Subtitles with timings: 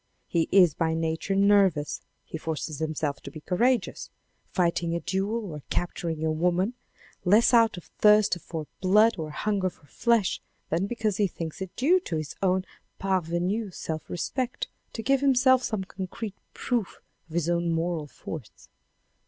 [0.27, 4.09] He is by nature nervous, he forces himself to be courageous,
[4.49, 6.73] fighting a duel or capturing a woman,
[7.23, 10.41] less out of thirst for blood or hunger for flesh,
[10.71, 12.65] than because he thinks it due to his own
[12.99, 16.99] parvenu self respect to give himself some concrete proof
[17.29, 18.69] on his own moral force.